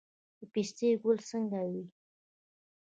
[0.39, 1.85] د پستې ګل څنګه وي؟